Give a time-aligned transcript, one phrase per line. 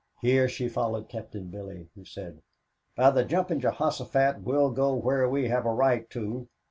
[0.23, 2.41] Here she followed Captain Billy, who said,
[2.95, 6.49] "By the Jumping Jehosophat, we'll go where we have a right to."